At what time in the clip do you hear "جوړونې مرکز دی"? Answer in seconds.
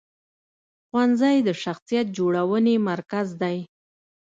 2.17-3.57